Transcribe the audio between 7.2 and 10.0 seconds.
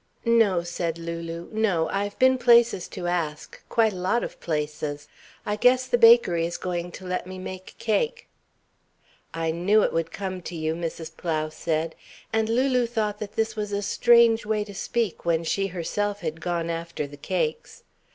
me make cake." "I knew it